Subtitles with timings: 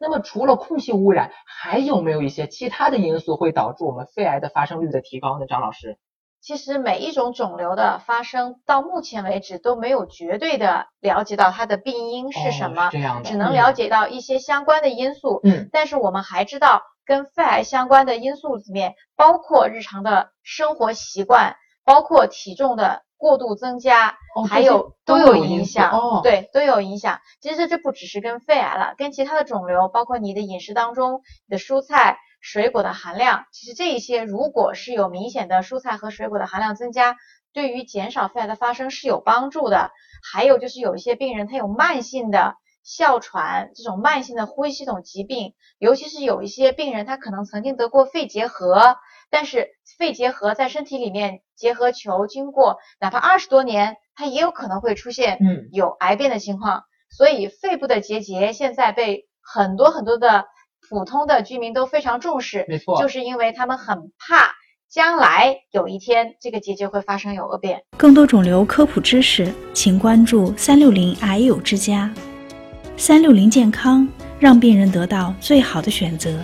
[0.00, 5.46] 那么除了空气污染，还有没有一些其他的因素会导致我们肺癌的发生率的提高呢？
[5.46, 5.98] 张老师？
[6.40, 15.40] 其实每一种肿瘤的发生，到目前为止都没有绝对的了解到它的病因是什么，这样的，只能了解到一些相关的因素。
[15.42, 24.16] 嗯，但是我们还知道，跟肺癌相关的因素里面，包括日常的生活习惯，包括体重的过度增加，
[24.48, 25.90] 还有都有影响。
[25.90, 27.20] 哦，对，都有影响。
[27.42, 32.16] 其实这不只是跟肺癌了，跟其他的肿瘤，包括你的饮食当中你的蔬菜。
[32.40, 37.16] 水果的含量，其实这一些如果是有明显的蔬菜和水果的含量增加，
[37.52, 39.90] 对于减少肺癌的发生是有帮助的。
[40.22, 42.54] 还有就是有一些病人他有慢性的
[42.88, 48.96] 哮喘这种慢性的呼吸系统疾病，尤其是有一些病人他可能曾经得过肺结核，
[49.28, 56.84] 但是肺结核在身体里面结核球经过哪怕二十多年，它也有可能会出现嗯有癌变的情况。
[57.10, 60.46] 所以肺部的结节现在被很多很多的。
[60.88, 64.54] 普通的居民都非常重视，没错，就是因为他们很怕
[64.88, 67.82] 将来有一天这个结节会发生有恶变。
[67.98, 72.10] 更多肿瘤科普知识，请关注三六零癌友之家，
[73.00, 74.06] 三六零健康
[74.40, 76.36] 让病人得到最好的选择。